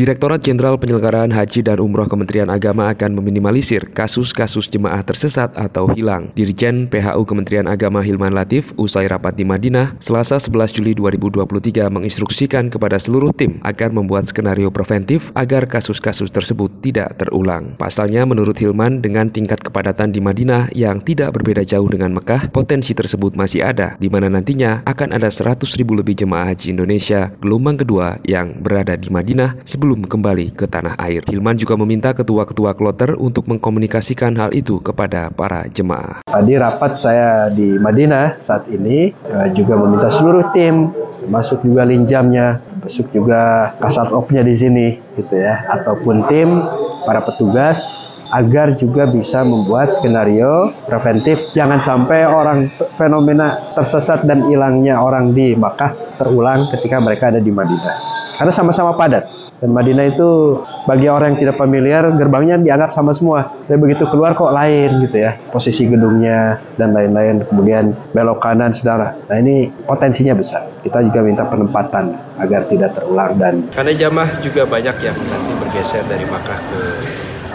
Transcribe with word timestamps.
Direktorat 0.00 0.40
Jenderal 0.40 0.80
Penyelenggaraan 0.80 1.28
Haji 1.28 1.60
dan 1.60 1.76
Umroh 1.76 2.08
Kementerian 2.08 2.48
Agama 2.48 2.88
akan 2.88 3.20
meminimalisir 3.20 3.84
kasus-kasus 3.92 4.64
jemaah 4.64 5.04
tersesat 5.04 5.52
atau 5.60 5.92
hilang. 5.92 6.32
Dirjen 6.32 6.88
PHU 6.88 7.28
Kementerian 7.28 7.68
Agama 7.68 8.00
Hilman 8.00 8.32
Latif 8.32 8.72
usai 8.80 9.12
rapat 9.12 9.36
di 9.36 9.44
Madinah 9.44 10.00
Selasa 10.00 10.40
11 10.40 10.80
Juli 10.80 10.96
2023 10.96 11.92
menginstruksikan 11.92 12.72
kepada 12.72 12.96
seluruh 12.96 13.28
tim 13.36 13.60
agar 13.60 13.92
membuat 13.92 14.24
skenario 14.24 14.72
preventif 14.72 15.36
agar 15.36 15.68
kasus-kasus 15.68 16.32
tersebut 16.32 16.72
tidak 16.80 17.20
terulang. 17.20 17.76
Pasalnya 17.76 18.24
menurut 18.24 18.56
Hilman 18.56 19.04
dengan 19.04 19.28
tingkat 19.28 19.60
kepadatan 19.60 20.16
di 20.16 20.24
Madinah 20.24 20.72
yang 20.72 21.04
tidak 21.04 21.36
berbeda 21.36 21.60
jauh 21.60 21.92
dengan 21.92 22.16
Mekah, 22.16 22.48
potensi 22.56 22.96
tersebut 22.96 23.36
masih 23.36 23.68
ada 23.68 24.00
di 24.00 24.08
mana 24.08 24.32
nantinya 24.32 24.80
akan 24.88 25.12
ada 25.12 25.28
100 25.28 25.60
ribu 25.76 25.92
lebih 25.92 26.16
jemaah 26.16 26.48
haji 26.48 26.72
Indonesia 26.72 27.28
gelombang 27.44 27.76
kedua 27.76 28.16
yang 28.24 28.64
berada 28.64 28.96
di 28.96 29.12
Madinah 29.12 29.60
sebelum 29.68 29.89
kembali 29.98 30.54
ke 30.54 30.70
tanah 30.70 30.94
air. 31.00 31.26
Hilman 31.26 31.58
juga 31.58 31.74
meminta 31.74 32.14
ketua-ketua 32.14 32.78
kloter 32.78 33.18
untuk 33.18 33.50
mengkomunikasikan 33.50 34.38
hal 34.38 34.50
itu 34.54 34.78
kepada 34.78 35.34
para 35.34 35.66
jemaah. 35.72 36.22
Tadi 36.30 36.52
rapat 36.54 36.94
saya 36.94 37.50
di 37.50 37.74
Madinah 37.80 38.38
saat 38.38 38.70
ini 38.70 39.10
eh, 39.10 39.48
juga 39.56 39.74
meminta 39.80 40.06
seluruh 40.06 40.54
tim 40.54 40.94
masuk 41.26 41.66
juga 41.66 41.84
linjamnya, 41.84 42.62
masuk 42.86 43.10
juga 43.10 43.72
kasat 43.82 44.14
opnya 44.14 44.46
di 44.46 44.54
sini 44.56 44.86
gitu 45.18 45.34
ya, 45.36 45.66
ataupun 45.68 46.24
tim 46.30 46.64
para 47.04 47.20
petugas 47.26 47.84
agar 48.30 48.78
juga 48.78 49.10
bisa 49.10 49.42
membuat 49.42 49.90
skenario 49.90 50.70
preventif 50.86 51.50
jangan 51.50 51.82
sampai 51.82 52.22
orang 52.22 52.70
fenomena 52.94 53.74
tersesat 53.74 54.22
dan 54.22 54.46
hilangnya 54.46 55.02
orang 55.02 55.34
di 55.34 55.58
Makkah 55.58 55.94
terulang 56.14 56.70
ketika 56.70 57.02
mereka 57.02 57.34
ada 57.34 57.42
di 57.42 57.50
Madinah 57.50 57.96
karena 58.38 58.52
sama-sama 58.54 58.94
padat 58.94 59.39
dan 59.60 59.76
Madinah 59.76 60.08
itu 60.08 60.56
bagi 60.88 61.04
orang 61.12 61.36
yang 61.36 61.40
tidak 61.44 61.56
familiar 61.60 62.08
gerbangnya 62.16 62.56
dianggap 62.56 62.96
sama 62.96 63.12
semua. 63.12 63.52
Tapi 63.68 63.76
begitu 63.76 64.08
keluar 64.08 64.32
kok 64.32 64.56
lain 64.56 65.04
gitu 65.04 65.20
ya. 65.20 65.36
Posisi 65.52 65.84
gedungnya 65.84 66.56
dan 66.80 66.96
lain-lain. 66.96 67.44
Kemudian 67.44 67.92
belok 68.16 68.40
kanan 68.40 68.72
saudara. 68.72 69.12
Nah 69.28 69.36
ini 69.36 69.68
potensinya 69.84 70.32
besar. 70.32 70.64
Kita 70.80 71.04
juga 71.04 71.20
minta 71.20 71.44
penempatan 71.44 72.16
agar 72.40 72.64
tidak 72.72 72.96
terulang 72.96 73.36
dan 73.36 73.68
karena 73.68 73.92
jamaah 73.92 74.32
juga 74.40 74.64
banyak 74.64 74.96
yang 75.04 75.16
nanti 75.28 75.52
bergeser 75.60 76.08
dari 76.08 76.24
Makkah 76.24 76.56
ke 76.56 76.80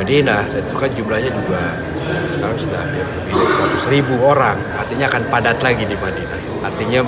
Madinah 0.00 0.40
dan 0.48 0.62
itu 0.64 0.76
kan 0.80 0.90
jumlahnya 0.96 1.28
juga 1.28 1.60
sekarang 2.32 2.56
sudah 2.56 2.78
hampir 2.80 3.04
lebih 3.04 3.32
dari 3.36 3.52
100 3.52 3.92
ribu 3.92 4.14
orang 4.24 4.56
artinya 4.80 5.06
akan 5.12 5.22
padat 5.28 5.58
lagi 5.60 5.84
di 5.84 5.92
Madinah 6.00 6.39
artinya 6.60 7.00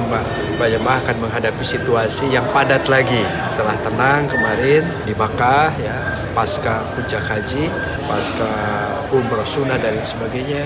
jemaah 0.63 0.99
akan 1.05 1.17
menghadapi 1.29 1.65
situasi 1.65 2.33
yang 2.33 2.45
padat 2.55 2.89
lagi. 2.89 3.23
Setelah 3.45 3.77
tenang 3.85 4.31
kemarin 4.31 4.83
di 5.05 5.13
Makkah 5.13 5.75
ya 5.77 5.97
pasca 6.33 6.81
puncak 6.97 7.21
haji 7.21 7.69
pasca 8.09 8.51
umroh 9.13 9.45
sunnah 9.45 9.77
dan 9.77 10.01
sebagainya 10.01 10.65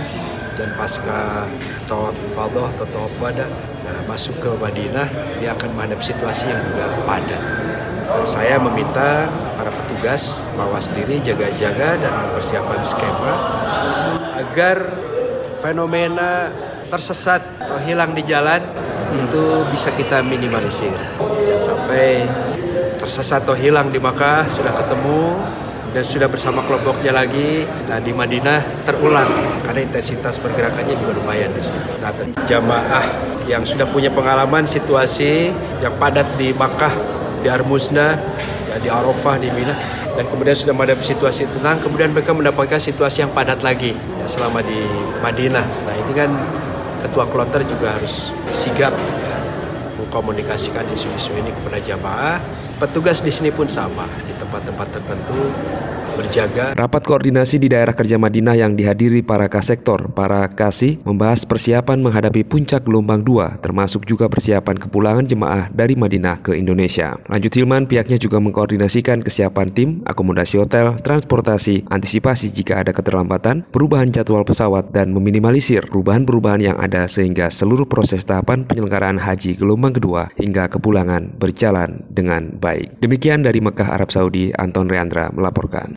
dan 0.56 0.72
pasca 0.78 1.44
tawaf 1.84 2.16
ifadah 2.16 2.68
atau 2.78 2.86
tawaf 2.88 3.14
wada 3.20 3.44
nah, 3.84 3.98
masuk 4.08 4.38
ke 4.40 4.50
Madinah 4.56 5.08
dia 5.38 5.52
akan 5.52 5.68
menghadapi 5.76 6.04
situasi 6.04 6.48
yang 6.48 6.62
juga 6.64 6.86
padat. 7.04 7.42
Saya 8.24 8.56
meminta 8.62 9.28
para 9.58 9.68
petugas 9.68 10.48
mawas 10.56 10.88
diri 10.94 11.20
jaga-jaga 11.20 12.00
dan 12.00 12.12
mempersiapkan 12.26 12.80
skema 12.86 13.34
agar 14.40 14.78
fenomena 15.60 16.48
tersesat 16.86 17.42
atau 17.60 17.78
hilang 17.82 18.14
di 18.14 18.22
jalan 18.22 18.62
itu 19.14 19.44
bisa 19.70 19.90
kita 19.94 20.22
minimalisir. 20.22 20.94
Jangan 21.18 21.62
sampai 21.62 22.26
tersesat 22.98 23.46
atau 23.46 23.54
hilang 23.54 23.92
di 23.92 24.02
Makkah 24.02 24.48
sudah 24.50 24.72
ketemu 24.74 25.38
dan 25.94 26.04
sudah 26.04 26.28
bersama 26.28 26.60
kelompoknya 26.66 27.14
lagi. 27.14 27.64
Nah 27.88 27.98
di 28.02 28.12
Madinah 28.12 28.84
terulang 28.84 29.30
karena 29.64 29.80
intensitas 29.80 30.36
pergerakannya 30.42 30.94
juga 30.98 31.16
lumayan 31.16 31.52
di 31.54 31.62
sini. 31.62 31.80
Nah 32.02 32.12
jamaah 32.44 33.04
yang 33.46 33.62
sudah 33.62 33.86
punya 33.86 34.10
pengalaman 34.10 34.66
situasi 34.66 35.54
yang 35.78 35.94
padat 35.96 36.26
di 36.34 36.50
Makkah, 36.50 36.90
di 37.40 37.48
Armusna, 37.48 38.18
ya, 38.68 38.76
di 38.82 38.90
Arafah, 38.90 39.38
di 39.38 39.48
Mina, 39.54 39.78
dan 40.18 40.26
kemudian 40.26 40.58
sudah 40.58 40.74
menghadapi 40.74 41.04
situasi 41.06 41.46
tenang, 41.54 41.78
kemudian 41.78 42.10
mereka 42.10 42.34
mendapatkan 42.34 42.82
situasi 42.82 43.22
yang 43.22 43.30
padat 43.30 43.62
lagi 43.62 43.94
ya, 43.94 44.26
selama 44.26 44.66
di 44.66 44.82
Madinah. 45.22 45.62
Nah 45.62 45.94
ini 45.94 46.12
kan 46.12 46.30
ketua 47.06 47.24
kloter 47.30 47.62
juga 47.62 47.94
harus 47.94 48.34
sigap 48.50 48.90
ya, 48.90 49.38
mengkomunikasikan 50.02 50.82
isu-isu 50.90 51.30
ini 51.38 51.54
kepada 51.54 51.78
jamaah. 51.78 52.38
Petugas 52.76 53.24
di 53.24 53.32
sini 53.32 53.48
pun 53.48 53.64
sama 53.70 54.04
di 54.26 54.34
tempat-tempat 54.36 55.00
tertentu 55.00 55.48
berjaga. 56.16 56.72
Rapat 56.72 57.02
koordinasi 57.04 57.60
di 57.60 57.68
daerah 57.68 57.92
kerja 57.92 58.16
Madinah 58.16 58.56
yang 58.56 58.72
dihadiri 58.74 59.20
para 59.20 59.46
kasektor, 59.46 60.08
para 60.16 60.48
kasih, 60.48 60.96
membahas 61.04 61.44
persiapan 61.44 62.00
menghadapi 62.00 62.42
puncak 62.48 62.88
gelombang 62.88 63.20
2, 63.20 63.60
termasuk 63.60 64.08
juga 64.08 64.26
persiapan 64.26 64.80
kepulangan 64.80 65.28
jemaah 65.28 65.68
dari 65.70 65.92
Madinah 65.94 66.40
ke 66.40 66.56
Indonesia. 66.56 67.20
Lanjut 67.28 67.52
Hilman, 67.52 67.84
pihaknya 67.84 68.16
juga 68.16 68.40
mengkoordinasikan 68.40 69.20
kesiapan 69.20 69.68
tim, 69.76 69.88
akomodasi 70.08 70.56
hotel, 70.56 70.96
transportasi, 71.04 71.84
antisipasi 71.92 72.48
jika 72.50 72.80
ada 72.80 72.96
keterlambatan, 72.96 73.68
perubahan 73.68 74.08
jadwal 74.08 74.42
pesawat, 74.42 74.90
dan 74.96 75.12
meminimalisir 75.12 75.84
perubahan-perubahan 75.92 76.62
yang 76.64 76.78
ada 76.80 77.04
sehingga 77.04 77.52
seluruh 77.52 77.84
proses 77.84 78.24
tahapan 78.24 78.64
penyelenggaraan 78.64 79.20
haji 79.20 79.58
gelombang 79.60 79.92
kedua 79.92 80.32
hingga 80.40 80.72
kepulangan 80.72 81.36
berjalan 81.36 82.00
dengan 82.08 82.56
baik. 82.56 82.96
Demikian 83.04 83.44
dari 83.44 83.60
Mekah, 83.60 83.92
Arab 83.92 84.08
Saudi, 84.08 84.48
Anton 84.56 84.88
Reandra 84.88 85.28
melaporkan. 85.34 85.84